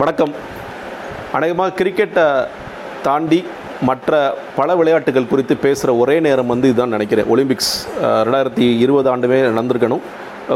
வணக்கம். 0.00 0.32
அநேகமாக 1.36 1.74
கிரிக்கெட்டை 1.78 2.24
தாண்டி 3.04 3.38
மற்ற 3.88 4.10
பல 4.56 4.74
விளையாட்டுகள் 4.80 5.28
குறித்து 5.30 5.54
பேசுகிற 5.62 5.90
ஒரே 6.02 6.16
நேரம் 6.26 6.50
வந்து 6.52 6.68
இதுதான் 6.70 6.92
நினைக்கிறேன். 6.96 7.28
ஒலிம்பிக்ஸ் 7.34 7.70
ரெண்டாயிரத்தி 8.26 8.64
இருபது 8.84 9.08
ஆண்டுமே 9.12 9.38
நடந்திருக்கணும். 9.58 10.02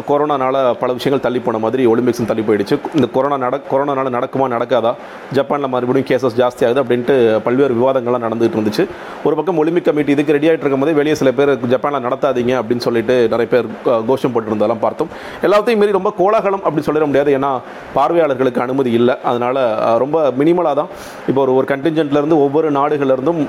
கொரோனானால 0.08 0.56
பல 0.80 0.90
விஷயங்கள் 0.96 1.22
தள்ளி 1.24 1.40
போன 1.44 1.58
மாதிரி 1.62 1.82
ஒலிம்பிக்ஸும் 1.92 2.28
தள்ளி 2.30 2.42
போயிடுச்சு. 2.48 2.76
இந்த 2.96 3.06
கொரோனா 3.14 3.36
நட 3.44 3.56
கொரோனானால 3.70 4.10
நடக்குமா 4.16 4.46
நடக்காதா? 4.54 4.92
ஜப்பானில் 5.36 5.70
மறுபடியும் 5.74 6.08
கேசஸ் 6.10 6.36
ஜாஸ்தி 6.40 6.62
ஆகுது 6.66 6.80
அப்படின்ட்டு 6.82 7.14
பல்வேறு 7.46 7.74
விவாதங்கள்லாம் 7.78 8.24
நடந்துகிட்டு 8.26 8.58
இருந்துச்சு. 8.58 8.84
ஒரு 9.26 9.34
பக்கம் 9.38 9.58
ஒலிம்பிக் 9.62 9.86
கமிட்டி 9.88 10.14
இதுக்கு 10.16 10.36
ரெடி 10.36 10.48
ஆகிட்டு 10.50 10.64
இருக்கும்போது 10.64 10.94
வெளியே 11.00 11.14
சில 11.20 11.32
பேர் 11.38 11.52
ஜப்பானில் 11.72 12.04
நடத்தாதீங்க 12.06 12.54
அப்படின்னு 12.60 12.86
சொல்லிட்டு 12.86 13.16
நிறைய 13.32 13.48
பேர் 13.54 13.68
கோஷம் 14.10 14.34
போட்டிருந்ததெல்லாம் 14.34 14.82
பார்த்தோம். 14.86 15.10
எல்லாத்தையும் 15.48 15.80
மீறி 15.82 15.96
ரொம்ப 15.98 16.12
கோலாகலம் 16.20 16.64
அப்படின்னு 16.64 16.88
சொல்லிட 16.90 17.08
முடியாது. 17.10 17.32
ஏன்னா 17.38 17.50
பார்வையாளர்களுக்கு 17.96 18.64
அனுமதி 18.66 18.92
இல்லை. 19.00 19.16
அதனால் 19.32 19.60
ரொம்ப 20.04 20.16
மினிமலாக 20.42 20.74
தான். 20.82 20.92
இப்போ 21.30 21.40
ஒரு 21.46 21.54
ஒரு 21.58 21.68
contingentல 21.72 22.24
ஒவ்வொரு 22.46 22.70
நாடுகள்லேருந்தும் 22.78 23.42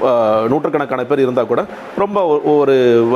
நூற்றுக்கணக்கான 0.53 1.07
பேர் 1.11 1.23
இருந்தால் 1.25 1.51
கூட 1.53 1.61
ரொம்ப 2.03 2.19
ஒரு 2.55 2.75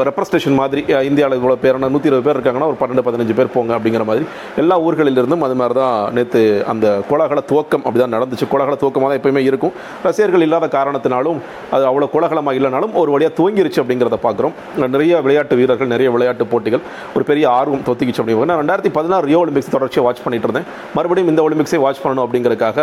ரெப்ரஸன்டேஷன் 0.09 0.59
மாதிரி 0.61 0.83
இந்தியாவில் 1.09 1.39
இவ்வளோ 1.41 1.59
பேர் 1.65 1.83
நூற்றி 1.93 2.09
இருபது 2.11 2.27
பேர் 2.29 2.37
இருக்காங்கன்னா 2.39 2.71
ஒரு 2.71 2.79
பன்னெண்டு 2.81 3.03
பதினஞ்சு 3.15 3.37
பேர் 3.41 3.53
போங்க 3.57 3.73
அப்படிங்கிற 3.79 4.05
மாதிரி 4.11 4.25
எல்லா 4.63 4.77
ஊர்களிலிருந்தும் 4.85 5.43
அது 5.49 5.57
மாதிரி 5.61 5.77
தான் 5.81 5.97
நேற்று 6.17 6.43
அந்த 6.71 6.85
கோலாகல 7.09 7.41
துவக்கம் 7.51 7.83
அப்படி 7.85 7.99
தான் 8.03 8.15
நடந்துச்சு. 8.15 8.45
கோலாகல 8.53 8.75
துவக்கமாக 8.81 9.09
தான் 9.11 9.19
எப்பயுமே 9.19 9.41
இருக்கும். 9.49 9.73
ரசிகர்கள் 10.07 10.43
இல்லாத 10.45 10.67
காரணத்தினாலும் 10.77 11.39
அது 11.75 11.83
அவ்வளோ 11.89 12.07
கோலாகலமாக 12.13 12.57
இல்லைனாலும் 12.59 12.93
ஒரு 13.01 13.09
வழியாக 13.15 13.33
துவங்கிருச்சு 13.39 13.79
அப்படிங்கிறத 13.81 14.17
பார்க்குறோம். 14.25 14.53
நிறைய 14.95 15.13
விளையாட்டு 15.25 15.55
வீரர்கள் 15.59 15.91
நிறைய 15.93 16.09
விளையாட்டு 16.15 16.45
போட்டிகள் 16.53 16.83
ஒரு 17.15 17.23
பெரிய 17.29 17.45
ஆர்வம் 17.59 17.85
தொத்திக்கிச்சு 17.89 18.21
அப்படிங்க 18.21 18.49
நான் 18.51 18.61
ரெண்டாயிரத்தி 18.63 18.91
பதினாறு 18.97 19.25
ரியோ 19.29 19.39
ஒலிம்பிக்ஸ் 19.45 19.71
தொடர்ச்சியாக 19.75 20.05
வாட்ச் 20.07 20.23
பண்ணிட்டு 20.25 20.47
இருந்தேன். 20.49 20.67
மறுபடியும் 20.97 21.31
இந்த 21.33 21.43
ஒலிம்பிக்ஸே 21.47 21.79
வாட்ச் 21.85 22.01
பண்ணணும் 22.05 22.25
அப்படிங்கிறதுக்காக 22.25 22.79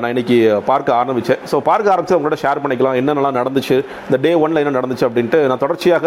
நான் 0.00 0.10
இன்னைக்கு 0.14 0.38
பார்க்க 0.70 0.98
ஆரம்பித்தேன் 1.00 1.42
ஸோ 1.52 1.58
பார்க்க 1.70 1.94
ஆரம்பித்து 1.94 2.18
உங்களோட 2.18 2.38
ஷேர் 2.44 2.62
பண்ணிக்கலாம். 2.64 2.98
என்னென்னலாம் 3.02 3.38
நடந்துச்சு 3.40 3.76
இந்த 4.08 4.20
டே 4.26 4.32
ஒன்ல 4.44 4.64
என்ன 4.64 4.74
நடந்துச்சு 4.78 5.06
அப்படின்ட்டு 5.08 5.40
நான் 5.52 5.62
தொடர்ச்சியாக 5.64 6.06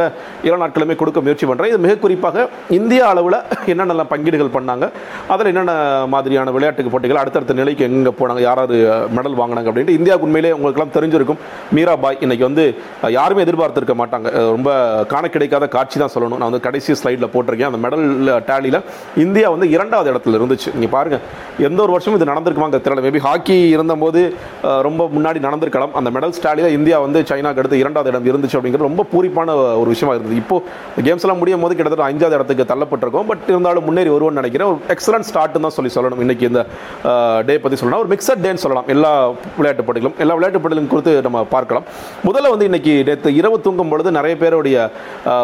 ஏழு 0.50 0.60
நாட்களுமே 0.64 0.98
கொடுக்க 1.02 1.26
முயற்சி 1.28 1.48
பண்ணுறேன் 1.52 1.72
இது 1.73 1.82
மிக 1.86 1.96
குறிப்பாக 2.06 2.48
இந்திய 2.80 3.02
அளவில் 3.12 3.40
என்னென்னலாம் 3.73 4.11
பங்கீடுகள் 4.14 4.53
பண்ணாங்க? 4.58 4.86
அதில் 5.33 5.50
என்னென்ன 5.52 5.73
மாதிரியான 6.14 6.52
விளையாட்டுக்கு 6.55 6.94
போட்டிகள்? 6.94 7.22
அடுத்தடுத்த 7.23 7.53
நிலைக்கு 7.61 7.83
எங்கே 7.89 8.14
போனாங்க? 8.19 8.42
யார் 8.47 8.59
யார் 8.59 8.73
மெடல் 9.17 9.38
வாங்கினாங்க 9.42 9.69
அப்படின்ட்டு 9.72 9.97
இந்தியாவுக்கு 10.00 10.28
உண்மையிலே 10.28 10.52
உங்களுக்குலாம் 10.58 10.94
தெரிஞ்சிருக்கும். 10.97 11.39
மீராபாய் 11.77 12.22
இன்னைக்கு 12.25 12.45
வந்து 12.50 12.66
யாருமே 13.17 13.44
எதிர்பார்த்துருக்க 13.45 13.95
மாட்டாங்க. 14.02 14.27
ரொம்ப 14.55 14.70
காண 15.14 15.23
கிடைக்காத 15.36 15.67
காட்சி 15.75 15.97
தான் 16.03 16.14
சொல்லணும். 16.16 16.39
நான் 16.42 16.52
வந்து 16.52 16.66
கடைசி 16.67 16.97
ஸ்லைடில் 17.02 17.31
போட்டிருக்கேன். 17.36 17.70
அந்த 17.72 17.81
மெடல் 17.86 18.05
டேலியில் 18.50 18.80
இந்தியா 19.25 19.47
வந்து 19.55 19.70
இரண்டாவது 19.75 20.11
இடத்துல 20.14 20.39
இருந்துச்சு. 20.39 20.70
நீங்கள் 20.77 20.94
பாருங்கள் 20.97 21.23
எந்த 21.70 21.80
ஒரு 21.86 21.94
வருஷமும் 21.95 22.17
இது 22.20 22.31
நடந்திருக்குமாங்க 22.31 22.81
தெரியல. 22.88 23.03
மேபி 23.08 23.22
ஹாக்கி 23.27 23.58
இருந்தபோது 23.75 24.22
ரொம்ப 24.88 25.09
முன்னாடி 25.16 25.39
நடந்திருக்கலாம். 25.47 25.95
அந்த 26.02 26.09
மெடல் 26.17 26.36
ஸ்டாலியில் 26.39 26.75
இந்தியா 26.77 27.00
வந்து 27.05 27.22
சைனாக்கு 27.31 27.61
அடுத்து 27.64 27.83
இரண்டாவது 27.83 28.11
இடம் 28.14 28.30
இருந்துச்சு 28.31 28.58
அப்படிங்கிறது 28.59 28.89
ரொம்ப 28.89 29.05
பூரிப்பான 29.14 29.55
ஒரு 29.81 29.89
விஷயமா 29.95 30.16
இருந்தது. 30.16 30.38
இப்போ 30.44 30.58
கேம்ஸ் 31.08 31.25
எல்லாம் 31.27 31.42
முடியும் 31.44 31.64
போது 31.66 31.77
கிட்டத்தட்ட 31.77 32.09
அஞ்சாவது 32.11 32.38
இடத்துக்கு 32.39 32.70
தள்ளப்பட்டிருக்கோம். 32.73 33.27
பட் 33.31 33.39
இருந்தாலும் 33.48 33.86
முன்னேறி 33.88 34.09
வருவோம்னு 34.16 34.40
நினைக்கிறேன். 34.42 34.70
ஒரு 34.72 34.80
எக்ஸலன்ட் 34.95 35.28
ஸ்டார்ட் 35.30 35.58
தான் 35.66 35.76
சொல்லி 35.78 35.92
சொல்லணும். 35.95 36.22
இன்றைக்கி 36.26 36.45
இந்த 36.52 36.62
டே 37.48 37.56
பற்றி 37.64 37.80
சொல்லணும் 37.82 38.04
ஒரு 38.04 38.12
மிக்சட் 38.14 38.44
டேன்னு 38.45 38.64
சொல்லலாம். 38.66 38.88
எல்லா 38.95 39.12
விளையாட்டு 39.58 39.86
போட்டிகளும் 39.88 40.18
எல்லா 40.26 40.36
விளையாட்டு 40.38 40.62
போட்டிகளும் 40.64 40.92
குறித்து 40.94 41.14
நம்ம 41.28 41.44
பார்க்கலாம். 41.56 41.86
முதல்ல 42.28 42.52
வந்து 42.54 42.67
இன்றைக்கி 42.70 42.94
நேற்று 43.10 43.36
இரவு 43.40 43.58
தூங்கும் 43.67 43.92
பொழுது 43.94 44.10
நிறைய 44.20 44.36
பேருடைய 44.44 44.78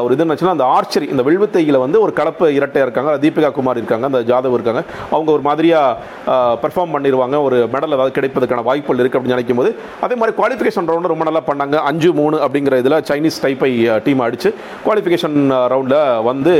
ஒரு 0.06 0.14
இது 0.16 0.26
என்னச்சுன்னா 0.26 0.56
அந்த 0.56 0.68
ஆர்ச்சரி 0.76 1.08
இந்த 1.14 1.26
வில்வித்தையில் 1.30 1.80
வந்து 1.86 1.98
ஒரு 2.06 2.14
கலப்பு 2.20 2.46
இரட்டையாக 2.58 2.88
இருக்காங்க. 2.88 3.12
தீபிகா 3.24 3.52
குமார் 3.58 3.80
இருக்காங்க 3.82 4.06
அந்த 4.12 4.22
ஜாதவ் 4.32 4.56
இருக்காங்க. 4.58 4.84
அவங்க 5.14 5.30
ஒரு 5.38 5.44
மாதிரியாக 5.50 6.58
பெர்ஃபார்ம் 6.64 6.94
பண்ணிடுவாங்க 6.96 7.36
ஒரு 7.48 7.58
மெடல் 7.76 7.96
ஏதாவது 7.98 8.16
கிடைப்பதற்கான 8.18 8.64
வாய்ப்புகள் 8.70 9.02
இருக்குது 9.02 9.20
அப்படின்னு 9.20 9.38
நினைக்கும் 9.38 9.60
போது 9.62 9.72
அதே 10.06 10.16
மாதிரி 10.22 10.36
குவாலிஃபிகேஷன் 10.40 10.90
ரவுண்டு 10.92 11.12
ரொம்ப 11.14 11.26
நல்லா 11.30 11.42
பண்ணாங்க. 11.50 11.76
அஞ்சு 11.90 12.10
மூணு 12.20 12.36
அப்படிங்கிற 12.46 12.78
இதில் 12.84 12.98
சைனீஸ் 13.10 13.40
டைப்பை 13.46 13.72
டீம் 14.06 14.24
அடித்து 14.26 14.52
குவாலிஃபிகேஷன் 14.86 15.38
ரவுண்டில் 15.74 16.00
வந்து 16.30 16.54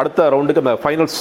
அடுத்த 0.00 0.28
ரவுண்டுக்கு 0.34 0.62
அந்த 0.64 0.71
ஃபைனல்ஸ் 0.82 1.20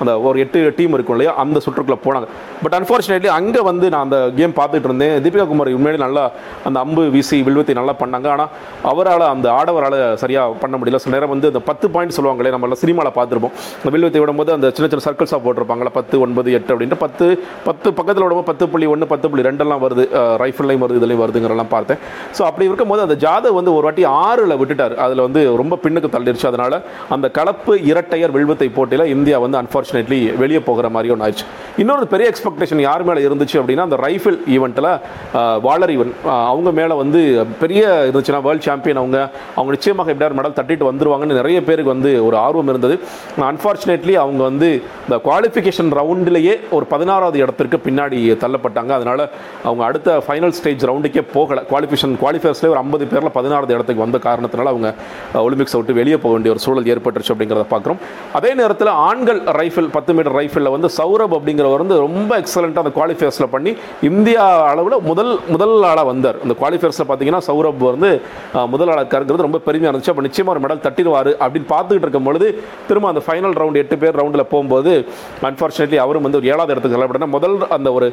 அந்த 0.00 0.12
ஒரு 0.28 0.36
எட்டு 0.44 0.60
டீம் 0.78 0.94
இருக்கும் 0.96 1.16
இல்லையா? 1.16 1.32
அந்த 1.42 1.60
சுற்றுக்குள்ளே 1.64 1.98
போனாங்க. 2.06 2.28
பட் 2.64 2.76
அன்ஃபார்ச்சுனேட்லி 2.78 3.30
அங்கே 3.38 3.62
வந்து 3.70 3.86
நான் 3.94 4.04
அந்த 4.06 4.18
கேம் 4.38 4.56
பார்த்துட்டு 4.60 4.88
இருந்தேன். 4.90 5.14
தீபிகா 5.24 5.46
குமார் 5.52 5.70
உண்மையிலே 5.78 6.00
நல்லா 6.04 6.24
அந்த 6.68 6.78
அம்பு 6.84 7.04
வீசி 7.16 7.38
வில்வத்தை 7.48 7.76
நல்லா 7.80 7.94
பண்ணாங்க. 8.02 8.28
ஆனால் 8.34 8.50
அவரால் 8.92 9.26
அந்த 9.34 9.46
ஆடவரால் 9.58 9.98
சரியாக 10.24 10.58
பண்ண 10.64 10.74
முடியல. 10.80 11.00
சில 11.04 11.14
நேரம் 11.16 11.32
வந்து 11.34 11.50
அந்த 11.52 11.62
பத்து 11.70 11.86
பாயிண்ட் 11.96 12.16
சொல்லுவாங்களே 12.18 12.54
நம்மளால் 12.56 12.82
சினிமாவில் 12.84 13.16
பார்த்துருப்போம். 13.18 13.54
அந்த 13.80 13.92
வில்வத்தை 13.96 14.20
விடும்போது 14.24 14.52
அந்த 14.56 14.66
சின்ன 14.76 14.88
சின்ன 14.92 15.04
சர்க்கிள்ஸாக 15.08 15.40
போட்டிருப்பாங்களா 15.46 15.92
பத்து 15.98 16.14
ஒன்பது 16.26 16.48
எட்டு 16.58 16.72
அப்படின்ட்டு 16.74 17.00
பத்து 17.04 17.26
பத்து 17.68 17.88
பக்கத்தில் 17.98 18.24
விடும்போது 18.26 18.48
பத்து 18.50 18.64
புள்ளி 18.72 18.86
ஒன்று 18.94 19.10
பத்து 19.12 19.26
புள்ளி 19.30 19.46
ரெண்டெல்லாம் 19.48 19.82
வருது. 19.86 20.04
ரைஃபிள்லையும் 20.44 20.84
வருது 20.84 20.98
இதுலையும் 21.00 21.22
வருதுங்கிறலாம் 21.24 21.72
பார்த்தேன். 21.76 22.00
ஸோ 22.36 22.42
அப்படி 22.48 22.68
இருக்கும்போது 22.68 23.04
அந்த 23.06 23.16
ஜாதவ் 23.24 23.58
வந்து 23.58 23.72
ஒரு 23.76 23.84
வாட்டி 23.88 24.04
ஆறில் 24.24 24.58
விட்டுட்டார். 24.60 24.94
அதில் 25.04 25.22
வந்து 25.26 25.40
ரொம்ப 25.62 25.78
பின்னுக்கு 25.84 26.08
தள்ளிடுச்சு 26.16 26.48
அதனால் 26.50 26.76
அந்த 27.16 27.26
கலப்பு 27.38 27.72
இரட்டையர் 27.90 28.34
வில்வத்தை 28.36 28.68
போட்டியில் 28.84 29.12
இந்தியா 29.16 29.36
வந்து 29.46 29.60
அன்ஃபார்ச்சுனேட்லி 29.62 30.20
வெளியே 30.44 30.62
போகிற 30.70 30.86
மாதிரி 30.94 31.12
ஒன்று 31.12 31.26
ஆயிடுச்சு. 31.26 31.44
இன்னொரு 31.82 32.06
பெரிய 32.14 32.26
எக்ஸ்பெக்டேஷன் 32.32 32.80
யார் 32.86 33.04
மேலே 33.08 33.20
இருந்துச்சு 33.28 33.56
அப்படின்னா 33.60 33.84
அந்த 33.88 33.96
ரைஃபிள் 34.06 34.36
ஈவெண்ட்டில் 34.54 34.90
வாலர் 35.66 35.92
ஈவன் 35.94 36.12
அவங்க 36.50 36.70
மேலே 36.78 36.94
வந்து 37.02 37.20
பெரிய 37.62 37.82
இருந்துச்சுன்னா 38.08 38.40
வேர்ல்ட் 38.46 38.66
சாம்பியன் 38.66 39.00
அவங்க 39.02 39.18
அவங்க 39.56 39.70
நிச்சயமாக 39.76 40.12
எப்படியார் 40.12 40.36
மெடல் 40.38 40.56
தட்டிட்டு 40.58 40.88
வந்துருவாங்கன்னு 40.88 41.38
நிறைய 41.40 41.58
பேருக்கு 41.68 41.92
வந்து 41.94 42.10
ஒரு 42.26 42.36
ஆர்வம் 42.44 42.70
இருந்தது. 42.72 42.96
அன்ஃபார்ச்சுனேட்லி 43.50 44.14
அவங்க 44.24 44.42
வந்து 44.50 44.68
இந்த 45.06 45.18
குவாலிஃபிகேஷன் 45.26 45.90
ரவுண்டிலேயே 46.00 46.54
ஒரு 46.78 46.86
பதினாறாவது 46.92 47.38
இடத்திற்கு 47.44 47.80
பின்னாடி 47.86 48.20
தள்ளப்பட்டாங்க. 48.44 48.92
அதனால 48.98 49.28
அவங்க 49.68 49.84
அடுத்த 49.88 50.18
ஃபைனல் 50.26 50.54
ஸ்டேஜ் 50.58 50.88
ரவுண்டுக்கே 50.90 51.24
போகல. 51.36 51.64
குவாலிஃபிகேஷன் 51.72 52.16
குவாலிஃபயர்ஸ்லேயே 52.22 52.72
ஒரு 52.74 52.82
ஐம்பது 52.84 53.06
பேரில் 53.14 53.36
பதினாறாவது 53.38 53.74
இடத்துக்கு 53.76 54.04
வந்த 54.06 54.20
காரணத்தினால 54.28 54.72
அவங்க 54.74 54.90
ஒலிம்பிக்ஸை 55.46 55.78
விட்டு 55.80 55.98
வெளியே 56.00 56.18
போக 56.24 56.32
வேண்டிய 56.36 56.52
ஒரு 56.54 56.62
சூழல் 56.66 56.90
ஏற்பட்டுருச்சு 56.94 57.34
அப்படிங்கிறத 57.34 57.66
பார்க்குறோம். 57.74 58.00
அதே 58.40 58.50
நேரத்தில் 58.64 58.92
ஆண்கள் 59.08 59.40
ரைஃபிள் 59.60 59.88
பத்து 59.96 60.14
மீட்டர் 60.16 60.36
ரைஃபிளில் 60.40 60.72
வந்து 60.76 60.90
சௌரப் 60.98 61.36
அப்படிங்கிறவர் 61.38 61.82
வந்து 61.84 61.98
ரொம்ப 62.06 62.32
எக்ஸலண்ட்டாக 62.42 62.84
அந்த 62.84 62.94
குவாலிஃபயர்ஸில் 62.98 63.50
பண்ணி 63.54 63.72
இந்தியா 64.10 64.44
அளவில் 64.72 64.98
முதல் 65.10 65.32
முதல் 65.54 65.74
ஆளாக 65.90 66.06
வந்தார். 66.12 66.38
இந்த 66.44 66.56
குவாலிஃபயர்ஸில் 66.62 67.08
பார்த்தீங்கன்னா 67.10 67.42
சௌரப் 67.48 67.82
வந்து 67.92 68.12
முதல் 68.74 68.90
ஆளாக 68.92 69.02
இருக்கிறது 69.18 69.46
ரொம்ப 69.48 69.60
பெருமையாக 69.68 69.92
இருந்துச்சு. 69.92 70.12
அப்போ 70.12 70.24
நிச்சயமாக 70.28 70.54
ஒரு 70.56 70.62
மெடல் 70.64 70.82
தட்டிடுவார் 70.86 71.30
அப்படின்னு 71.44 71.68
பார்த்துக்கிட்டு 71.74 72.06
இருக்கும் 72.06 72.28
பொழுது 72.28 72.46
திரும்ப 72.88 73.08
அந்த 73.12 73.22
ஃபைனல் 73.26 73.56
ரவுண்ட் 73.60 73.80
எட்டு 73.82 73.96
பேர் 74.02 74.18
ரவுண்டில் 74.20 74.44
போகும்போது 74.52 74.92
அன்ஃபார்ச்சுனேட்லி 75.50 75.98
அவரும் 76.04 76.26
வந்து 76.26 76.40
ஒரு 76.40 76.48
ஏழாவது 76.52 76.72
இடத்துக்கு 76.74 76.96
தள்ளப்பட்டா 76.96 77.30
முதல் 77.36 77.56
அந்த 77.76 77.88
ஒரு 77.96 78.08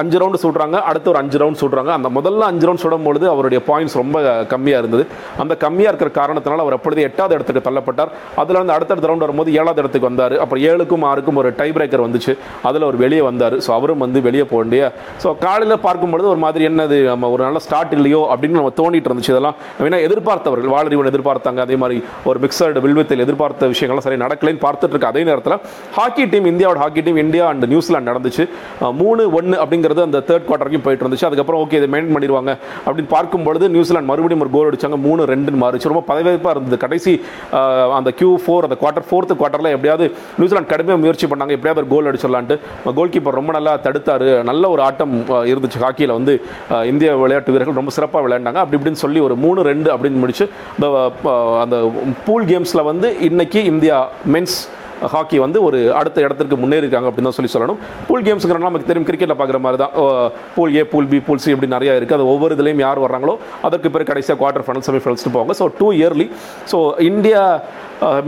அஞ்சு 0.00 0.18
ரவுண்டு 0.22 0.42
சுடுறாங்க 0.44 0.76
அடுத்து 0.90 1.10
ஒரு 1.12 1.20
அஞ்சு 1.22 1.38
ரவுண்ட் 1.42 1.60
சுடுறாங்க. 1.62 1.92
அந்த 1.98 2.08
முதல்ல 2.18 2.48
அஞ்சு 2.50 2.66
ரவுண்ட் 2.68 2.84
சுடும் 2.84 3.06
பொழுது 3.08 3.26
அவருடைய 3.34 3.62
பாயிண்ட்ஸ் 3.70 3.98
ரொம்ப 4.02 4.18
கம்மியாக 4.54 4.82
இருந்தது. 4.84 5.06
அந்த 5.44 5.56
கம்மியாக 5.64 5.92
இருக்கிற 5.92 6.12
காரணத்தினால 6.20 6.64
அவர் 6.66 6.76
அப்பொழுது 6.78 7.06
எட்டாவது 7.08 7.36
இடத்துக்கு 7.36 7.66
தள்ளப்பட்டார். 7.68 8.12
அதில் 8.42 8.60
வந்து 8.60 8.74
அடுத்தடுத்த 8.76 9.10
ரவுண்ட் 9.10 9.26
வரும்போது 9.26 9.52
ஏழாவது 9.60 9.82
இடத்துக்கு 9.82 10.08
வந்தார். 10.10 10.34
அப்புறம் 10.44 10.62
ஏழுக்கும் 10.70 11.04
ஆறுக்கும் 11.10 11.40
ஒரு 11.42 11.50
டை 11.60 11.68
பிரேக்கர் 11.76 12.04
வந்துச்சு. 12.06 12.34
அதில் 12.70 12.86
அவர் 12.88 12.98
வெளியே 13.04 13.22
வந்தார். 13.30 13.56
ஸோ 13.66 13.72
அவரும் 13.78 14.02
வந்து 14.06 14.18
வெளியே 14.28 14.44
போக 14.50 14.58
வேண்டிய 14.62 14.82
ஸோ 15.22 15.28
காலையில் 15.44 15.76
பார்க்கும்பொழுது 15.86 16.28
ஒரு 16.32 16.40
மாதிரி 16.44 16.64
என்னது 16.70 16.98
நம்ம 17.12 17.30
ஒரு 17.34 17.42
நல்ல 17.46 17.60
ஸ்டார்ட் 17.66 17.94
இல்லையோ 17.98 18.22
அப்படின்னு 18.32 18.58
நம்ம 18.60 18.72
தோண்டிட்டு 18.80 19.08
இருந்துச்சு 19.10 19.32
இதெல்லாம். 19.34 19.56
ஏன்னா 19.86 20.00
எதிர்பார்த்தவர்கள் 20.08 20.72
வாலறிவன் 20.76 21.10
எதிர்பார்த்தாங்க. 21.12 21.60
அதே 21.66 21.76
மாதிரி 21.82 21.98
ஒரு 22.30 22.38
மிக்சர்டு 22.44 22.82
வில்வித்தில் 22.86 23.24
எதிர்பார்த்த 23.26 23.68
விஷயங்கள்லாம் 23.72 24.06
சரி 24.06 24.18
நடக்கலைன்னு 24.24 24.62
பார்த்துட்டு 24.66 24.94
இருக்க 24.94 25.12
அதே 25.12 25.22
நேரத்தில் 25.30 25.56
ஹாக்கி 25.98 26.24
டீம் 26.32 26.46
இந்தியாவோட 26.52 26.78
hockey 26.84 27.02
team 27.06 27.20
India 27.24 27.44
and 27.52 27.66
New Zealand 27.72 28.10
நடந்துச்சு. 28.12 28.44
மூணு 29.00 29.22
ஒன்று 29.38 29.56
அப்படிங்கிறது 29.62 30.02
அந்த 30.08 30.18
தேர்ட் 30.28 30.46
குவார்ட்டர் 30.48 30.66
வரைக்கும் 30.66 30.86
போயிட்டு 30.86 31.04
இருந்துச்சு. 31.04 31.26
அதுக்கப்புறம் 31.28 31.60
ஓகே 31.64 31.78
இதை 31.80 31.88
மெயின் 31.94 32.10
பண்ணிடுவாங்க 32.14 32.50
அப்படின்னு 32.86 33.10
பார்க்கும்பொழுது 33.16 33.64
நியூசிலாந்து 33.76 34.10
மறுபடியும் 34.12 34.44
ஒரு 34.44 34.52
கோல் 34.56 34.68
அடிச்சாங்க. 34.70 34.98
மூணு 35.06 35.28
ரெண்டுன்னு 35.32 35.62
மாறிச்சு. 35.64 35.90
ரொம்ப 35.92 36.04
பதவியேற்பாக 36.10 36.54
இருந்தது. 36.56 36.78
கடைசி 36.84 37.12
அந்த 37.98 38.10
கியூ 38.20 38.30
ஃபோர் 38.44 38.66
அந்த 38.68 38.78
குவார்ட்டர் 38.82 39.06
ஃபோர்த்து 39.08 39.38
குவார்ட்டரில் 39.50 39.76
எப்படியாவது 39.76 40.06
நியூசிலாந்து 40.38 40.72
கடுமையாக 40.72 41.00
முயற்சி 41.02 41.26
பண்ணாங்க 41.32 41.56
எப்படியாவது 41.56 41.82
ஒரு 41.82 41.90
கோல் 41.92 42.08
அடிச்சிடலான்ட்டு. 42.10 42.56
கோல் 42.98 43.12
கீப்பர் 43.14 43.38
ரொம்ப 43.40 43.52
நல்லா 43.58 43.72
தடுத்தார். 43.86 44.26
நல்ல 44.50 44.64
ஒரு 44.74 44.82
ஆட்டம் 44.88 45.14
இருந்துச்சு. 45.52 45.82
ஹாக்கியில் 45.84 46.16
வந்து 46.18 46.34
இந்திய 46.92 47.10
விளையாட்டு 47.22 47.54
வீரர்கள் 47.54 47.80
ரொம்ப 47.82 47.94
சிறப்பாக 47.98 48.24
விளையாண்டாங்க. 48.26 48.60
அப்படி 48.64 48.78
இப்படின்னு 48.80 49.04
சொல்லி 49.04 49.22
ஒரு 49.28 49.36
மூணு 49.44 49.68
ரெண்டு 49.70 49.88
அப்படின்னு 49.94 50.22
முடிச்சு 50.24 50.46
இந்த 50.76 50.88
அந்த 51.64 51.78
பூல் 52.28 52.50
கேம்ஸில் 52.52 52.88
வந்து 52.90 53.10
இன்னைக்கு 53.30 53.62
இந்தியா 53.72 53.96
மென்ஸ் 54.36 54.58
ஹாக்கி 55.12 55.36
வந்து 55.42 55.58
ஒரு 55.66 55.78
அடுத்த 55.98 56.24
இடத்திற்கு 56.24 56.56
முன்னேறிருக்காங்க 56.62 57.08
அப்படின்னு 57.10 57.28
தான் 57.28 57.36
சொல்லி 57.36 57.52
சொல்லணும். 57.52 57.78
பூல் 58.08 58.24
கேம்ஸுங்கிறனால 58.26 58.70
நமக்கு 58.70 58.88
தெரியும் 58.88 59.06
கிரிக்கெட்டில் 59.08 59.38
பார்க்குற 59.40 59.58
மாதிரி 59.66 59.78
தான் 59.82 59.94
pool 60.56 60.74
A 60.78 60.82
pool 60.92 61.08
B 61.12 61.18
pool 61.28 61.40
C 61.44 61.54
இப்படி 61.54 61.70
நிறையா 61.76 61.92
இருக்குது 61.98 62.18
அது 62.18 62.26
ஒவ்வொரு 62.32 62.56
இதுலேயும் 62.56 62.82
யார் 62.84 63.04
வர்றாங்களோ 63.04 63.34
அதற்கு 63.68 63.92
பிறகு 63.94 64.10
கடைசியாக 64.10 64.38
குவார்டர் 64.42 64.66
ஃபைனல் 64.66 64.84
செமி 64.88 65.00
ஃபைனல்ஸ்ட்டு 65.04 65.34
போவாங்க. 65.36 65.54
So 65.60 65.66
too 65.78 65.88
early 66.00 66.26
so 66.72 66.80
India 67.10 67.44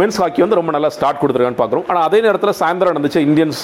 men's 0.01 0.19
hockey 0.21 0.41
வந்து 0.45 0.57
ரொம்ப 0.59 0.71
நல்லா 0.75 0.89
ஸ்டார்ட் 0.95 1.21
கொடுத்துருக்கான்னு 1.21 1.61
பார்க்குறோம். 1.61 1.85
ஆனால் 1.91 2.05
அதே 2.09 2.19
நேரத்தில் 2.25 2.59
சாயந்தரம் 2.59 2.95
நடந்துச்சு 2.95 3.21
இந்தியன்ஸ் 3.27 3.61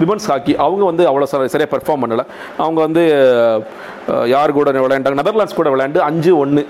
விமன்ஸ் 0.00 0.26
ஹாக்கி 0.30 0.52
அவங்க 0.64 0.82
வந்து 0.90 1.04
அவ்வளோ 1.10 1.26
சரியாக 1.32 1.68
பெர்ஃபார்ம் 1.74 2.02
பண்ணலை. 2.04 2.24
அவங்க 2.64 2.78
வந்து 2.86 3.02
யார் 4.34 4.54
கூட 4.58 4.70
விளையாண்டாங்க? 4.84 5.18
நெதர்லாண்ட்ஸ் 5.20 5.58
கூட 5.60 5.70
விளையாண்டு 5.74 6.00
அஞ்சு 6.08 6.32
ஒன்று 6.42 6.64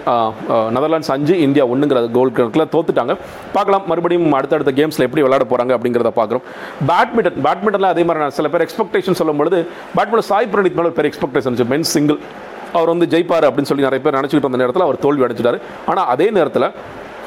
நெதர்லாண்ட்ஸ் 0.77 1.13
அஞ்சு 1.17 1.35
இந்தியா 1.47 1.67
ஒன்றுங்கிற 1.73 2.03
கோல் 2.19 2.33
கணக்கில் 2.39 2.67
தோத்துட்டாங்க. 2.77 3.17
பார்க்கலாம் 3.57 3.85
மறுபடியும் 3.93 4.39
அடுத்தடுத்த 4.41 4.75
கேம்ஸில் 4.79 5.07
எப்படி 5.09 5.25
விளையாட 5.27 5.47
போகிறாங்க 5.53 5.75
அப்படிங்கிறத 5.79 6.13
பார்க்குறோம். 6.21 6.47
பேட்மிண்டன் 6.93 7.43
பேட்மிண்டனில் 7.49 7.93
அதே 7.93 8.05
மாதிரி 8.09 8.25
நான் 8.25 8.39
சில 8.39 8.49
பேர் 8.55 8.67
எக்ஸ்பெக்டேஷன் 8.69 9.21
சொல்லும் 9.23 9.43
பொழுது 9.43 9.61
பேட்மிண்டன் 9.99 10.31
சாய் 10.31 10.51
பிரணீத் 10.55 10.81
மேலே 10.81 10.95
பேர் 11.01 11.11
எக்ஸ்பெக்டேஷன் 11.13 11.51
இருந்துச்சு. 11.51 11.71
மென்ஸ் 11.75 11.95
சிங்கிள் 11.99 12.21
அவர் 12.79 12.91
வந்து 12.95 13.07
ஜெயிப்பார் 13.15 13.47
அப்படின்னு 13.51 13.71
சொல்லி 13.71 13.89
நிறைய 13.89 14.03
பேர் 14.05 14.19
நினச்சிக்கிட்டு 14.21 14.51
வந்த 14.51 14.61
நேரத்தில் 14.65 14.89
அவர் 14.89 15.05
தோல்வி 15.07 15.25
அடைஞ்சிட்டார். 15.27 15.61
ஆனால் 15.93 16.09
அதே 16.15 16.29
நேரத்தில் 16.39 16.69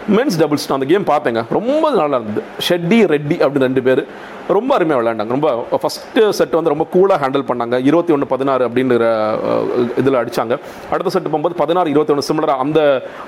மென்ஸ் 0.10 0.38
டபுள்ஸ் 0.38 0.68
நான் 0.70 0.80
அந்த 0.80 0.86
கேம் 0.86 1.06
பார்த்தேங்க. 1.06 1.46
ரொம்ப 1.50 1.92
நல்லா 1.92 2.18
இருந்தது. 2.18 2.42
ஷெட்டி 2.70 3.00
ரெட்டி 3.14 3.38
அப்படின்னு 3.42 3.68
ரெண்டு 3.70 3.82
பேர். 3.82 4.06
ரொம்ப 4.58 4.72
அருமையாக 4.76 5.00
விளையாண்டாங்க. 5.02 5.34
ரொம்ப 5.36 5.80
ஃபஸ்ட்டு 5.84 6.24
செட் 6.38 6.56
வந்து 6.58 6.72
ரொம்ப 6.74 6.86
கூலாக 6.96 7.18
ஹேண்டில் 7.24 7.46
பண்ணாங்க. 7.50 7.76
இருபத்தி 7.90 8.14
ஒன்று 8.16 8.28
பதினாறு 8.34 8.64
அப்படின்ற 8.68 8.94
இதில் 10.02 10.20
அடிச்சாங்க. 10.22 10.54
அடுத்த 10.94 11.14
செட் 11.16 11.30
போகும்போது 11.32 11.56
பதினாறு 11.62 11.90
இருபத்தி 11.94 12.14
ஒன்று 12.14 12.28
சிமிலராக 12.30 12.64
அந்த 12.66 12.80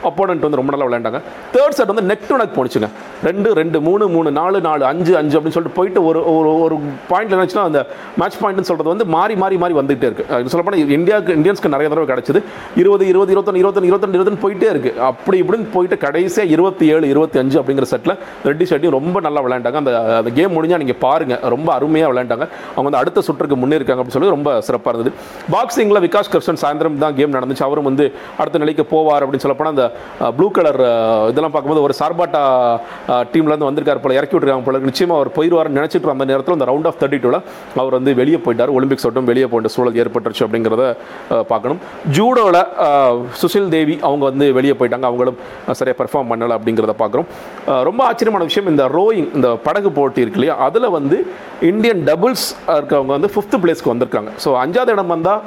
அப்போனண்ட் 0.10 0.46
வந்து 0.48 0.60
ரொம்ப 0.62 0.74
நல்லா 0.74 0.88
விளையாண்டாங்க. 0.90 1.22
தேர்ட் 1.56 1.78
செட் 1.80 1.92
வந்து 1.94 2.06
நெக் 2.12 2.28
டு 2.30 2.38
நெக் 2.42 2.56
போணுச்சுங்க. 2.58 2.90
ரெண்டு 3.30 3.50
ரெண்டு 3.62 3.78
மூணு 3.88 4.08
மூணு 4.16 4.32
நாலு 4.40 4.62
நாலு 4.68 4.86
அஞ்சு 4.92 5.14
அஞ்சு 5.22 5.36
அப்படின்னு 5.38 5.58
சொல்லிட்டு 5.58 5.80
போயிட்டு 5.80 6.04
ஒரு 6.10 6.20
ஒரு 6.36 6.52
ஒரு 6.66 6.78
பாயிண்ட்ல 7.12 7.40
நினச்சுன்னா 7.40 7.66
அந்த 7.70 7.82
மேட்ச் 8.22 8.40
பாயிண்ட்னு 8.44 8.68
சொல்கிறது 8.70 8.94
வந்து 8.94 9.08
மாறி 9.16 9.36
மாறி 9.44 9.58
மாறி 9.64 9.76
வந்துகிட்டே 9.80 10.10
இருக்குது 10.10 10.52
சொல்லப்போனால் 10.54 10.96
இந்தியாவுக்கு 11.00 11.38
இந்தியன்ஸ்க்கு 11.40 11.74
நிறைய 11.76 11.90
தடவை 11.94 12.08
கிடச்சிது. 12.14 12.42
இருபது 12.84 13.04
இருபது 13.12 13.32
இருபத்தொன்று 13.34 13.62
இருபத்தொன்று 13.64 13.90
இருபத்தொன்று 13.92 14.18
இருபத்தொன்று 14.18 14.44
போயிட்டே 14.46 14.70
இருக்கு. 14.74 14.94
அப்படி 15.10 15.38
இப்படின்னு 15.44 15.68
போயிட்டு 15.76 15.98
கடைசியாக 16.06 16.54
இருபத்தி 16.56 16.86
ஏழு 16.96 17.06
இருபத்தி 17.14 17.38
அஞ்சு 17.44 17.60
அப்படிங்கிற 17.62 17.88
செட்டில் 17.94 18.16
ரெட்டி 18.50 18.68
செட்டியும் 18.72 18.98
ரொம்ப 19.00 19.18
நல்லா 19.28 19.44
விளையாண்டாங்க. 19.48 19.80
அந்த 19.84 19.94
அந்த 20.22 20.34
கேம் 20.40 20.56
முடிஞ்சால் 20.58 20.84
நீங்கள் 20.84 21.02
பாருங்க 21.08 21.38
ரொம்ப 21.56 21.70
அருமையாக 21.78 22.12
விளையாண்டாங்க. 22.12 22.48
அவங்க 22.76 22.88
வந்து 22.90 23.02
அடுத்த 23.02 23.26
சுற்றுக்கு 23.30 23.58
முன்னேறிருக்காங்க 23.64 24.02
அப்படின்னு 24.04 24.18
சொல்லி 24.18 24.32
ரொம்ப 24.36 24.52
சிறப்பாக 24.70 24.94
இருந்தது. 24.96 25.14
பாக்ஸிங்கில் 25.56 26.04
விகாஷ் 26.08 26.32
கிருஷ்ணன் 26.36 26.62
சாயந்தரம் 26.66 27.02
தான் 27.06 27.18
கேம் 27.22 27.36
நடந்துச்சு. 27.38 27.66
அவரும் 27.70 27.90
வந்து 27.92 28.08
அடுத்த 28.42 28.64
நிலைக்கு 28.66 28.86
போவார் 28.94 29.26
அப்படின்னு 29.26 29.46
சொல்லப்போனால் 29.48 29.76
அந்த 29.78 29.88
ப்ளூ 30.38 30.50
கலர் 30.60 30.82
இதெல்லாம் 31.32 31.56
பார்க்கும்போது 31.58 31.86
ஒரு 31.88 31.96
சார்பாட்டா 32.02 32.44
டீம்லேருந்து 33.34 33.70
வந்திருக்கார் 33.72 34.04
போல 34.06 34.20
இறக்கி 34.22 34.36
விட்டுருக்காங்க 34.36 34.68
போல 34.70 34.86
நிச்சயமாக 34.90 35.06
நிச்சயமா 35.08 35.18
அவர் 35.20 35.30
போயிடுவார்னு 35.36 35.78
நினச்சிட்டு 35.80 36.14
அந்த 36.14 36.26
நேரத்தில் 36.30 36.56
அந்த 36.56 36.66
ரவுண்ட் 36.70 36.88
ஆஃப் 36.90 36.98
தேர்ட்டி 37.02 37.18
டூவில் 37.24 37.42
அவர் 37.82 37.96
வந்து 37.98 38.12
வெளியே 38.20 38.38
போயிட்டார். 38.46 38.72
ஒலிம்பிக்ஸ் 38.78 39.06
மட்டும் 39.08 39.28
வெளியே 39.30 39.48
போன்ற 39.52 39.70
சூழல் 39.74 39.98
ஏற்பட்டுருச்சு 40.04 40.44
அப்படிங்கிறத 40.46 40.84
பார்க்கணும். 41.52 41.80
ஜூடோவில் 42.18 42.62
சுஷில் 43.42 43.70
தேவி 43.76 43.96
அவங்க 44.08 44.24
வந்து 44.30 44.46
வெளியே 44.58 44.76
போயிட்டாங்க. 44.80 45.06
அவங்களும் 45.10 45.38
சரியாக 45.80 45.98
பெர்ஃபார்ம் 46.02 46.30
பண்ணலை 46.32 46.56
அப்படிங்கிறத 46.58 46.96
பார்க்குறோம். 47.04 47.28
ரொம்ப 47.90 48.02
ஆச்சரியமான 48.10 48.48
விஷயம் 48.50 48.70
இந்த 48.74 48.86
ரோயிங் 48.98 49.30
இந்த 49.38 49.50
படகு 49.68 49.92
போட்டி 50.00 50.24
இருக்கு 50.24 50.40
இல்லையா? 50.40 50.56
அதில் 50.68 50.94
வந்து 51.00 51.20
இந்தியன் 51.72 52.02
டபுள்ஸ் 52.10 52.48
இருக்கவங்க 52.78 53.14
வந்து 53.18 53.32
ஃபிஃப்த் 53.36 53.62
பிளேஸ்க்கு 53.64 53.94
வந்திருக்காங்க. 53.94 54.32
ஸோ 54.44 54.50
அஞ்சாவது 54.64 54.94
இடம் 54.96 55.14
வந்தால் 55.16 55.42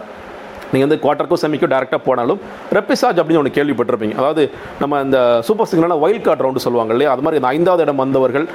நீங்கள் 0.72 0.86
வந்து 0.86 0.98
குவார்ட்டருக்கோ 1.04 1.38
செமிக்கோ 1.42 1.68
டேரெக்டாக 1.74 2.00
போனாலும் 2.08 2.40
ரெப்பிசாஜ் 2.78 3.20
அப்படின்னு 3.22 3.40
ஒன்று 3.42 3.54
கேள்விப்பட்டிருப்பீங்க. 3.58 4.16
அதாவது 4.20 4.42
நம்ம 4.82 5.00
இந்த 5.06 5.18
சூப்பர் 5.48 5.68
சிங்கரான 5.70 5.98
வைல்ட் 6.04 6.24
கார்டு 6.26 6.44
ரவுண்டு 6.46 6.64
சொல்லுவாங்க 6.66 6.92
இல்லையா? 6.96 7.12
அது 7.14 7.24
மாதிரி 7.26 7.38
இந்த 7.40 7.50
ஐந்தாவது 7.56 7.84
இடம் 7.86 8.02
வந்தவர்கள் 8.04 8.46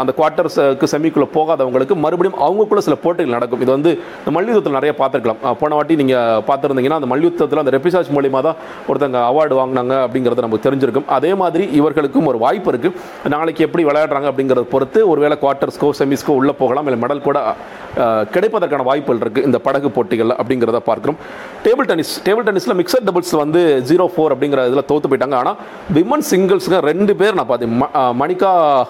அந்த 0.00 0.12
குவார்ட்டர்ஸுக்கு 0.20 0.88
செமிக்குள்ளே 0.94 1.28
போகாதவங்களுக்கு 1.38 1.96
மறுபடியும் 2.04 2.38
அவங்களுக்குள்ள 2.46 2.84
சில 2.88 2.96
போட்டிகள் 3.04 3.36
நடக்கும். 3.38 3.62
இது 3.64 3.72
வந்து 3.76 3.92
இந்த 4.20 4.32
மல்யுத்தத்தில் 4.38 4.76
நிறைய 4.78 4.94
பார்த்துருக்கலாம். 5.00 5.42
போன 5.62 5.74
வாட்டி 5.78 5.96
நீங்கள் 6.02 6.42
பார்த்துருந்தீங்கன்னா 6.50 7.00
அந்த 7.00 7.10
மல்யுத்தத்தில் 7.14 7.62
அந்த 7.64 7.74
ரெப்பிசாஜ் 7.76 8.12
மூலியமாக 8.16 8.42
தான் 8.48 8.58
ஒருத்தங்க 8.90 9.20
அவார்டு 9.30 9.54
வாங்கினாங்க 9.60 9.94
அப்படிங்கிறது 10.06 10.44
நமக்கு 10.46 10.66
தெரிஞ்சிருக்கும். 10.68 11.06
அதே 11.18 11.32
மாதிரி 11.42 11.66
இவர்களுக்கும் 11.80 12.28
ஒரு 12.32 12.40
வாய்ப்பு 12.44 12.70
இருக்குது 12.72 13.30
நாளைக்கு 13.36 13.66
எப்படி 13.68 13.82
விளையாடுறாங்க 13.90 14.28
அப்படிங்கிறத 14.32 14.66
பொறுத்து 14.74 15.00
ஒருவேளை 15.12 15.36
குவார்ட்டர்ஸ்க்கோ 15.44 15.90
செமிஸ்க்கோ 16.00 16.36
உள்ளே 16.40 16.54
போகலாம் 16.62 16.88
இல்லை 16.88 17.00
மெடல் 17.04 17.26
கூட 17.28 17.38
கிடைப்பதற்கான 18.34 18.84
வாய்ப்புகள் 18.88 19.22
இருக்குது 19.24 19.46
இந்த 19.48 19.58
படகு 19.66 19.88
போட்டிகள் 19.96 20.32
அப்படிங்கிறத 20.40 20.80
பார்க்குறோம். 20.88 21.18
டேபிள் 21.64 21.84
டென்னிஸ் 21.84 22.22
டேபிள் 22.24 22.46
டென்னிஸில் 22.48 22.84
மிக்சர் 22.84 23.04
டபுள்ஸ் 23.04 23.36
வந்து 23.36 23.82
ஜீரோ 23.88 24.06
ஃபோர் 24.06 24.34
அப்படிங்கிற 24.34 24.66
இதில் 24.66 24.84
தோற்று 24.84 25.08
போயிட்டாங்க. 25.08 25.34
ஆனால் 25.34 25.56
விமன் 25.94 26.22
சிங்கிள்ஸுங்க 26.30 26.78
ரெண்டு 26.78 27.16
பேர் 27.16 27.34
நான் 27.34 27.46
பார்த்தேன். 27.46 27.82
ம- 27.82 28.14
மணிகா 28.14 28.84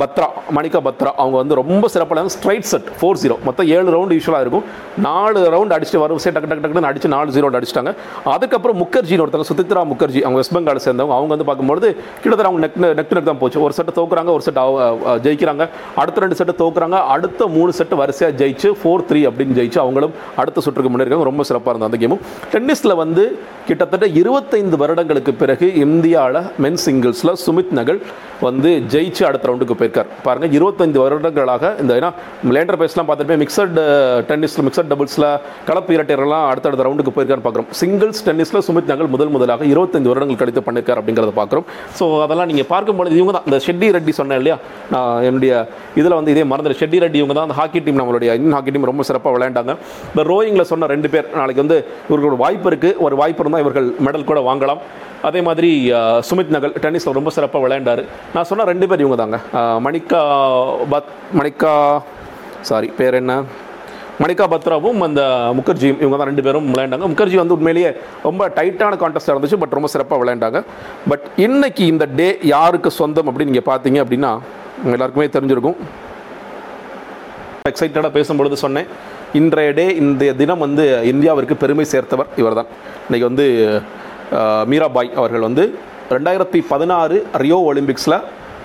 பத்ரா 0.00 0.26
மணிகா 0.56 0.80
பத்ரா. 0.86 1.10
அவங்க 1.22 1.36
வந்து 1.42 1.54
ரொம்ப 1.60 1.88
சிறப்பாக 1.94 2.32
ஸ்ட்ரைட் 2.36 2.66
செட் 2.72 2.88
ஃபோர் 2.98 3.20
ஜீரோ 3.22 3.36
மொத்தம் 3.46 3.68
ஏழு 3.76 3.88
ரவுண்டு 3.94 4.16
யூஸ்வலாக 4.18 4.44
இருக்கும். 4.44 4.64
நாலு 5.06 5.40
ரவுண்டு 5.54 5.74
அடிச்சுட்டு 5.76 6.02
வரும். 6.04 6.20
டக்கு 6.24 6.48
டக்கு 6.50 6.64
டக்குன்னு 6.64 6.90
அடிச்சு 6.90 7.10
நாலு 7.16 7.34
ஜீரோ 7.36 7.50
அடிச்சிட்டாங்க. 7.58 7.92
அதுக்கப்புறம் 8.34 8.78
முகர்ஜின்னு 8.82 9.24
ஒருத்தவங்க 9.24 9.48
சுத்தித்ரா 9.50 9.82
முகர்ஜி 9.92 10.20
அவங்க 10.26 10.38
வெஸ்ட் 10.40 10.54
பெங்கால் 10.56 10.82
சேர்ந்தவங்க. 10.86 11.16
அவங்க 11.18 11.32
வந்து 11.34 11.48
பார்க்கும்போது 11.50 11.88
கிட்டத்தட்ட 12.22 12.50
அவங்க 12.50 12.62
நெக் 12.66 12.78
நெக் 13.00 13.14
நெக் 13.18 13.30
தான் 13.30 13.40
போச்சு. 13.42 13.58
ஒரு 13.66 13.74
செட்டு 13.78 13.94
தோக்குறாங்க 14.00 14.32
ஒரு 14.36 14.44
செட் 14.46 14.60
ஜெயிக்கிறாங்க. 15.26 15.66
அடுத்த 16.02 16.24
ரெண்டு 16.24 16.38
செட்டு 16.40 16.54
தோக்குறாங்க. 16.62 16.98
அடுத்த 17.14 17.46
மூணு 17.56 17.72
செட்டு 17.78 18.00
வரிசையாக 18.02 18.36
ஜெயிச்சு 18.42 18.70
ஃபோர் 18.80 19.06
த்ரீ 19.10 19.22
அப்படின்னு 19.30 19.58
ஜெயிச்சு 19.60 19.80
அவங்களும் 19.84 20.14
அடுத்த 20.42 20.64
சுற்றுக்கு 20.66 20.92
முன்னேறிருக்காங்க 20.92 21.30
ரொம்ப 21.30 21.44
சிறப்பாக 21.50 21.72
இருந்தது 21.74 21.90
அந்த 21.90 22.00
கேமும் 22.04 22.22
டென்னிஸில் 22.54 23.00
வந்து 23.02 23.24
கிட்டத்தட்ட 23.68 24.06
இருபத்தைந்து 24.20 24.76
வருடங்களுக்கு 24.82 25.34
பிறகு 25.42 25.66
இந்தியாவில் 25.84 26.40
மென் 26.64 26.80
சிங்கிள்ஸில் 26.86 27.32
சுமித் 27.44 27.74
நகல் 27.78 28.00
வந்து 28.46 28.70
ஜெயிச்சு 28.94 29.22
அடுத்த 29.28 29.48
ரவுண்டுக்கு 29.48 29.76
போயிருக்கார். 29.84 30.10
பாருங்க 30.26 30.48
இருபத்தைந்து 30.58 31.00
வருடங்களாக 31.04 31.74
இந்த 31.84 31.92
ஏன்னா 32.00 32.12
லேண்டர் 32.56 32.80
பேஸ்லாம் 32.82 33.08
பார்த்துட்டு 33.12 33.38
மிக்சட் 33.44 33.78
டென்னிஸில் 34.32 34.64
மிக்சட் 34.68 34.90
டபுள்ஸில் 34.92 35.28
கலப்பு 35.70 35.94
இரட்டையர்லாம் 35.96 36.46
அடுத்தடுத்த 36.50 36.86
ரவுண்டுக்கு 36.88 37.14
போயிருக்கான்னு 37.16 37.46
பார்க்குறோம். 37.46 37.70
சிங்கிள்ஸ் 37.82 38.22
டென்னிஸில் 38.28 38.62
சுமித் 38.68 38.90
நகல் 38.92 39.10
முதல் 39.14 39.32
முதலாக 39.36 39.64
இருபத்தைந்து 39.72 40.10
வருடங்கள் 40.12 40.40
கழித்து 40.42 40.62
பண்ணியிருக்கார் 40.66 41.00
அப்படிங்கிறத 41.00 41.34
பார்க்குறோம். 41.40 41.66
ஸோ 41.98 42.04
அதெல்லாம் 42.26 42.50
நீங்கள் 42.50 42.68
பார்க்கும்பொழுது 42.72 43.18
இவங்க 43.20 43.34
தான் 43.36 43.46
இந்த 43.48 43.58
ஷெட்டி 43.66 43.88
ரெட்டி 43.96 44.14
சொன்னேன் 44.20 44.40
இல்லையா? 44.42 44.56
நான் 44.94 45.24
என்னுடைய 45.28 45.52
இதில் 46.00 46.16
வந்து 46.18 46.32
இதே 46.34 46.44
மறந்துடு 46.52 46.78
ஷெட்டி 46.82 47.00
ரெட்டி 47.04 47.20
இவங்க 47.22 47.36
தான் 47.38 47.48
அந்த 47.48 47.58
ஹாக்கி 47.60 47.82
டீம் 47.86 48.00
நம்மளுடைய 48.02 48.28
இந்தியன் 48.38 48.58
ஹாக்கி 48.58 48.74
டீம் 48.74 48.90
ரொம்ப 48.92 49.04
சிறப்பாக 49.10 49.34
விளையாண்டாங்க. 49.36 49.74
இந்த 50.12 50.24
ரோயிங்கில் 50.32 50.70
சொன்ன 50.72 50.90
ரெண்டு 50.94 51.10
பேர் 51.14 51.32
நாளைக்கு 51.40 51.64
வந்து 51.64 51.78
இவர்களோட 52.08 52.38
வாய்ப்பு 52.44 52.70
இருக்குது 52.72 52.98
ஒரு 53.06 53.16
வாய்ப்பு 53.22 53.42
இருந்தால் 53.44 53.64
இவர்கள் 53.66 53.88
மெடல் 54.08 54.30
கூட 54.30 54.40
வாங்கலாம். 54.50 54.82
அதே 55.28 55.40
மாதிரி 55.46 55.68
சுமித் 56.28 56.50
நகல் 56.54 56.72
டென்னிஸில் 56.84 57.16
ரொம்ப 57.18 57.30
சிறப்பாக 57.36 57.60
விளையாண்டாரு. 57.64 58.02
நான் 58.34 58.48
சொன்ன 58.48 58.64
ரெண்டு 58.70 58.86
பேர் 58.88 59.02
இவங்க 59.04 59.16
தாங்க. 59.20 59.38
மணிக்கா 59.86 60.22
பத் 60.92 61.10
மணிக்கா 61.38 61.74
சாரி 62.68 62.88
பேர் 62.98 63.16
என்ன 63.20 63.34
மணிகா 64.22 64.44
பத்ராவும் 64.52 65.00
அந்த 65.06 65.22
முகர்ஜியும் 65.58 66.00
இவங்க 66.02 66.16
தான் 66.18 66.28
ரெண்டு 66.30 66.44
பேரும் 66.46 66.66
விளையாண்டாங்க. 66.72 67.06
முகர்ஜி 67.12 67.36
வந்து 67.40 67.56
உண்மையிலேயே 67.56 67.90
ரொம்ப 68.26 68.42
டைட்டான 68.58 68.98
கான்டெஸ்ட்டாக 69.00 69.34
இருந்துச்சு 69.34 69.58
பட் 69.62 69.74
ரொம்ப 69.76 69.88
சிறப்பாக 69.94 70.18
விளையாண்டாங்க. 70.22 70.60
பட் 71.10 71.24
இன்னைக்கு 71.46 71.82
இந்த 71.92 72.06
டே 72.20 72.28
யாருக்கு 72.52 72.90
சொந்தம் 73.00 73.28
அப்படின்னு 73.30 73.52
நீங்கள் 73.52 73.68
பார்த்தீங்க 73.70 74.00
அப்படின்னா 74.04 74.32
எல்லாருக்குமே 74.94 75.26
தெரிஞ்சிருக்கும். 75.36 75.78
எக்ஸைட்டடாக 77.72 78.12
பேசும்பொழுது 78.18 78.58
சொன்னேன். 78.64 78.88
இன்றைய 79.40 79.72
டே 79.80 79.86
இந்த 80.04 80.32
தினம் 80.42 80.64
வந்து 80.66 80.84
இந்தியாவிற்கு 81.12 81.54
பெருமை 81.64 81.86
சேர்த்தவர் 81.94 82.32
இவர்தான். 82.42 82.70
இன்றைக்கி 83.06 83.26
வந்து 83.30 83.46
மீராபாய் 84.72 85.10
அவர்கள் 85.20 85.46
வந்து 85.48 85.64
ரெண்டாயிரத்தி 86.14 86.58
பதினாறு 86.72 87.16
ரியோ 87.42 87.58
ஒலிம்பிக்ஸில் 87.70 88.18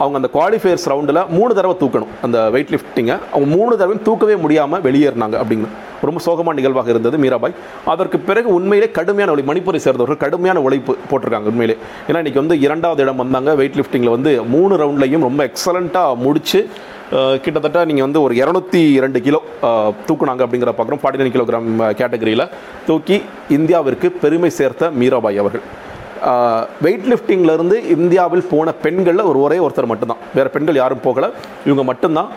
அவங்க 0.04 0.16
அந்த 0.22 0.30
குவாலிஃபயர்ஸ் 0.36 0.88
ரவுண்டில் 0.92 1.22
மூணு 1.38 1.52
தடவை 1.60 1.76
தூக்கணும். 1.84 2.12
அந்த 2.26 2.38
வெயிட் 2.56 2.74
லிஃப்டிங்கை 2.76 3.16
அவங்க 3.34 3.50
மூணு 3.58 3.72
தடவையும் 3.80 4.04
தூக்கவே 4.10 4.36
முடியாமல் 4.44 4.84
வெளியேறினாங்க 4.88 5.38
அப்படின்னு 5.44 5.70
ரொம்ப 6.08 6.20
சோகமான 6.26 6.58
நிகழ்வாக 6.60 6.90
இருந்தது 6.94 7.18
மீராபாய். 7.24 7.56
அதற்கு 7.94 8.18
பிறகு 8.28 8.50
உண்மையிலே 8.58 8.88
கடுமையான 8.98 9.34
உழைப்பு 9.34 9.52
மணிப்பூரை 9.52 9.80
சேர்ந்தவர்கள் 9.86 10.22
கடுமையான 10.26 10.62
உழைப்பு 10.68 10.94
போட்டிருக்காங்க 11.10 11.52
உண்மையிலே. 11.54 11.76
ஏன்னா 12.10 12.22
இன்னைக்கு 12.24 12.44
வந்து 12.44 12.58
இரண்டாவது 12.68 13.04
இடம் 13.06 13.22
வந்தாங்க. 13.24 13.56
வெயிட் 13.62 13.80
லிஃப்டிங்கில் 13.80 14.16
வந்து 14.18 14.34
மூணு 14.54 14.76
ரவுண்ட்லையும் 14.84 15.28
ரொம்ப 15.30 15.44
எக்ஸலண்ட்டாக 15.50 16.22
முடித்து 16.28 16.62
கிட்டத்தட்ட 17.44 17.80
நீங்கள் 17.90 18.06
வந்து 18.06 18.20
ஒரு 18.26 18.34
இரநூத்தி 18.40 18.82
ரெண்டு 19.04 19.20
கிலோ 19.28 19.40
தூக்குனாங்க 20.08 20.42
அப்படிங்கிற 20.46 20.72
பார்க்குறோம். 20.80 21.02
ஃபார்ட்டி 21.04 21.22
நைன் 21.22 21.36
கிலோகிராம் 21.36 21.70
கேட்டகரியில் 22.00 22.46
தூக்கி 22.88 23.18
இந்தியாவிற்கு 23.58 24.10
பெருமை 24.24 24.52
சேர்த்த 24.60 24.92
மீராபாய் 25.02 25.42
அவர்கள். 25.44 25.64
வெயிட் 26.86 27.08
இருந்து 27.56 27.78
இந்தியாவில் 27.96 28.46
போன 28.52 28.74
பெண்களில் 28.86 29.28
ஒரு 29.32 29.42
ஒரே 29.42 29.58
ஒருத்தர் 29.66 29.92
மட்டும்தான். 29.92 30.24
வேறு 30.36 30.50
பெண்கள் 30.56 30.82
யாரும் 30.84 31.04
போகலை. 31.04 31.30
இவங்க 31.66 31.84
மட்டும்தான். 31.92 32.30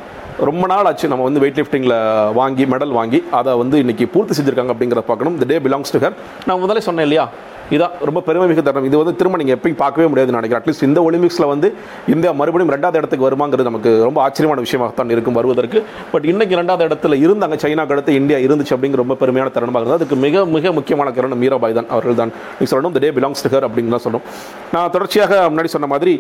ரொம்ப 0.49 0.67
நாள் 0.67 0.87
ஆச்சு 0.89 1.09
நம்ம 1.09 1.25
வந்து 1.29 1.41
வெயிட் 1.41 1.61
லிஃப்டிங்கில் 1.61 1.97
வாங்கி 2.41 2.65
மெடல் 2.65 2.93
வாங்கி 2.99 3.19
அதை 3.39 3.53
வந்து 3.63 3.79
இன்னைக்கு 3.79 4.05
பூர்த்தி 4.15 4.35
செஞ்சுருக்காங்க 4.39 4.73
அப்படிங்கிறத 4.75 5.03
பார்க்கணும். 5.11 5.39
The 5.39 5.47
day 5.53 5.59
belongs 5.67 5.93
to 5.95 6.01
her 6.05 6.17
நான் 6.47 6.63
முதல்ல 6.63 6.79
சொன்னேன் 6.79 7.07
இல்லையா? 7.09 7.29
இதான் 7.77 7.95
ரொம்ப 8.09 8.21
பெருமை 8.29 8.47
மிகு 8.51 8.63
தருணம். 8.67 8.87
இது 8.91 8.97
வந்து 9.03 9.15
திரும்ப 9.21 9.37
நீங்கள் 9.41 9.57
எப்பயும் 9.59 9.79
பார்க்கவே 9.83 10.07
முடியாதுன்னு 10.11 10.39
நினைக்கிறேன். 10.41 10.63
அட்லீஸ்ட் 10.63 10.87
இந்த 10.89 11.01
ஒலிம்பிக்ஸில் 11.09 11.49
வந்து 11.53 11.69
இந்தியா 12.15 12.33
மறுபடியும் 12.41 12.73
ரெண்டாவது 12.75 12.99
இடத்துக்கு 13.01 13.27
வருமாங்கிறது 13.29 13.69
நமக்கு 13.71 13.91
ரொம்ப 14.09 14.19
ஆச்சரியமான 14.27 14.63
விஷயமாகத்தான் 14.67 15.13
இருக்கும் 15.15 15.37
வருவதற்கு. 15.39 15.79
பட் 16.13 16.27
இன்னைக்கு 16.33 16.59
ரெண்டாவது 16.61 16.87
இடத்துல 16.89 17.19
இருந்தாங்க. 17.25 17.57
சைனாக்கு 17.65 17.95
அடுத்து 17.97 18.19
இந்தியா 18.21 18.39
இருந்துச்சு 18.47 18.75
அப்படிங்கிற 18.77 19.03
ரொம்ப 19.05 19.17
பெருமையான 19.23 19.53
தருணமாக 19.57 19.83
இருந்தது. 19.83 19.99
அதுக்கு 20.01 20.19
மிக 20.27 20.45
மிக 20.57 20.73
முக்கியமான 20.79 21.13
காரணம் 21.19 21.41
மீராபாய் 21.45 21.77
தான். 21.79 21.89
அவர்கள் 21.95 22.19
தான். 22.23 22.33
நீ 22.59 22.67
சொல்லணும் 22.73 22.93
இந்த 22.95 23.03
டே 23.05 23.11
பிலாங்ஸ் 23.19 23.45
டு 23.47 23.53
ஹர் 23.55 23.67
அப்படின்னு 23.69 23.95
தான் 23.97 24.05
சொல்லணும். 24.07 24.27
நான் 24.75 24.93
தொடர்ச்சியாக 24.97 25.41
முன்னாடி 25.53 25.71
சொன்ன 25.77 25.91
மாதிரி 25.95 26.15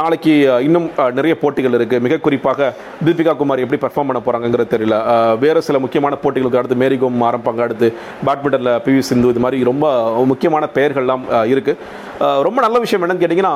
நாளைக்கு 0.00 0.34
இன்னும் 0.66 0.88
நிறைய 1.20 1.34
போட்டிகள் 1.44 1.78
இருக்குது 1.78 2.04
மிக 2.08 2.20
குறிப்பாக 2.26 2.70
தீபிகா 3.06 3.34
குமார் 3.40 3.64
எப்படி 3.64 3.80
பர்ஃபார்ம் 3.86 4.10
பண்ண 4.10 4.22
போகிறாங்கிறது 4.26 4.68
தெரியல. 4.74 4.96
வேறு 5.44 5.66
சில 5.68 5.78
முக்கியமான 5.86 6.14
போட்டிகளுக்கு 6.24 6.60
அடுத்து 6.60 6.80
மேரிகோம் 6.84 7.26
ஆரம்பிப்பாங்க. 7.30 7.62
அடுத்து 7.68 7.88
பேட்மிண்டனில் 8.28 8.72
பிவி 8.86 9.02
சிந்து 9.10 9.32
இது 9.34 9.42
மாதிரி 9.46 9.58
ரொம்ப 9.72 9.86
முக்கியமான 10.32 10.72
பெயர்கள்லாம் 10.78 11.24
இருக்குது 11.52 12.02
ரொம்ப 12.46 12.58
நல்ல 12.64 12.76
விஷயம் 12.82 13.02
என்னன்னு 13.04 13.22
கேட்டிங்கன்னா 13.22 13.54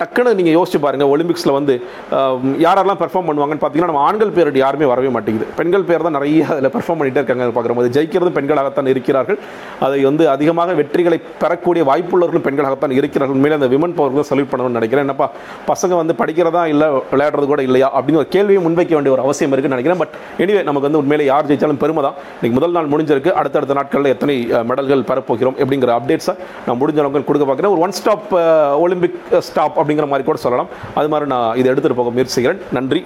டக்குன்னு 0.00 0.34
நீங்கள் 0.38 0.54
யோசிச்சு 0.56 0.78
பாருங்கள் 0.84 1.10
ஒலிம்பிக்ஸில் 1.14 1.54
வந்து 1.56 1.74
யாரெல்லாம் 2.64 3.00
பெர்ஃபார்ம் 3.00 3.28
பண்ணுவாங்கன்னு 3.28 3.62
பார்த்தீங்கன்னா 3.62 3.90
நம்ம 3.92 4.02
ஆண்கள் 4.08 4.32
பேர் 4.36 4.50
யாருமே 4.62 4.86
வரவே 4.92 5.10
மாட்டேங்குது. 5.16 5.46
பெண்கள் 5.58 5.86
பேர் 5.88 6.04
தான் 6.06 6.16
நிறைய 6.18 6.44
அதில் 6.52 6.70
பெர்ஃபார்ம் 6.76 7.00
பண்ணிகிட்டே 7.00 7.22
இருக்காங்க 7.22 7.46
பார்க்குறபோது 7.56 7.90
ஜெயிக்கிறது 7.96 8.30
பெண்களாகத்தான் 8.38 8.90
இருக்கிறார்கள். 8.92 9.38
அதை 9.86 9.98
வந்து 10.08 10.24
அதிகமாக 10.34 10.76
வெற்றிகளை 10.80 11.18
பெறக்கூடிய 11.42 11.84
வாய்ப்புள்ளவர்களும் 11.90 12.46
பெண்களாகத்தான் 12.46 12.94
இருக்கிறார்கள். 12.98 13.40
மேலே 13.46 13.56
அந்த 13.58 13.68
விமன் 13.74 13.96
பவர் 13.98 14.16
தான் 14.20 14.28
சல்யூட் 14.30 14.52
பண்ணணும்னு 14.52 14.78
நினைக்கிறேன். 14.80 15.06
என்னப்பா 15.08 15.28
பசங்க 15.72 15.92
வந்து 16.02 16.16
படிக்கிறதா 16.22 16.62
இல்லை 16.74 16.88
விளையாடுறது 17.12 17.48
கூட 17.52 17.62
இல்லையா 17.68 17.90
அப்படின்னு 17.96 18.22
ஒரு 18.22 18.30
கேள்வியை 18.36 18.62
முன்வைக்க 18.68 18.94
வேண்டிய 18.98 19.14
ஒரு 19.16 19.24
அவசியம் 19.26 19.54
இருக்குன்னு 19.56 19.78
நினைக்கிறேன். 19.78 20.00
பட் 20.04 20.14
எனிவே 20.44 20.62
நமக்கு 20.70 20.88
வந்து 20.88 21.02
உண்மையிலே 21.02 21.28
யார் 21.32 21.50
ஜெயிச்சாலும் 21.50 21.82
பெருமை 21.84 22.04
தான் 22.08 22.16
இன்றைக்கி 22.38 22.56
முதல் 22.60 22.76
நாள் 22.78 22.92
முடிஞ்சிருக்கு. 22.94 23.32
அடுத்தடுத்த 23.42 23.78
நாட்களில் 23.80 24.12
எத்தனை 24.14 24.36
மெடல்கள் 24.72 25.06
பெறப்போகிறோம் 25.12 25.58
அப்படிங்கிற 25.62 25.92
அப்டேட்ஸை 25.98 26.36
நான் 26.66 26.80
முடிஞ்ச 26.80 26.98
அளவுக்கு 27.02 27.28
கொடுக்க 27.30 27.46
பார்க்குறேன். 27.50 27.74
ஒரு 27.74 27.84
ஒன் 27.86 27.96
ஸ்டாப் 28.00 28.30
ஒலிம்பிக் 28.84 29.18
ஸ்டாப் 29.48 29.78
அப்படிங்கிற 29.80 30.06
மாதிரி 30.12 30.26
கூட 30.30 30.38
சொல்லலாம். 30.46 30.70
அது 30.94 31.08
மாதிரி 31.08 31.28
நான் 31.34 31.56
இதை 31.56 31.68
எடுத்துகிட்டு 31.72 32.00
போக 32.00 32.10
முயற்சி 32.10 32.36
செய்கிறேன். 32.36 32.62
நன்றி. 32.72 32.96